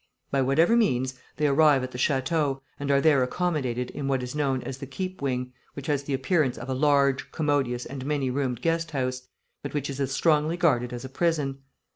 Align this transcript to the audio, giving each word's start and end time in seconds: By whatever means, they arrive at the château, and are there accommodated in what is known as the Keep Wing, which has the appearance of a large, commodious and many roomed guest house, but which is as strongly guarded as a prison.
By 0.31 0.41
whatever 0.41 0.75
means, 0.75 1.13
they 1.37 1.45
arrive 1.45 1.83
at 1.83 1.91
the 1.91 1.99
château, 1.99 2.61
and 2.79 2.89
are 2.89 3.01
there 3.01 3.21
accommodated 3.21 3.91
in 3.91 4.07
what 4.07 4.23
is 4.23 4.33
known 4.33 4.63
as 4.63 4.79
the 4.79 4.87
Keep 4.87 5.21
Wing, 5.21 5.53
which 5.75 5.85
has 5.85 6.05
the 6.05 6.13
appearance 6.15 6.57
of 6.57 6.69
a 6.69 6.73
large, 6.73 7.31
commodious 7.31 7.85
and 7.85 8.03
many 8.03 8.31
roomed 8.31 8.63
guest 8.63 8.89
house, 8.89 9.27
but 9.61 9.75
which 9.75 9.91
is 9.91 9.99
as 9.99 10.11
strongly 10.11 10.57
guarded 10.57 10.91
as 10.91 11.05
a 11.05 11.09
prison. 11.09 11.59